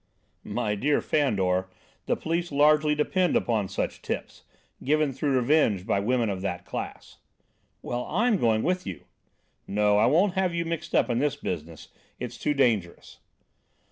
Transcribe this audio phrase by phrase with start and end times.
[0.43, 1.69] "My dear Fandor,
[2.07, 4.45] the police largely depend upon such tips,
[4.83, 7.19] given through revenge by women of that class."
[7.83, 9.03] "Well, I'm going with you."
[9.67, 13.19] "No, I won't have you mixed up in this business; it's too dangerous."